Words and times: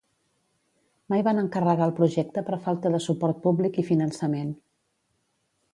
Mai 1.13 1.25
van 1.27 1.41
encarregar 1.41 1.87
el 1.89 1.93
projecte 1.99 2.45
per 2.49 2.59
falta 2.67 2.93
de 2.95 3.03
suport 3.09 3.45
públic 3.47 3.79
i 3.83 3.87
finançament. 3.93 4.53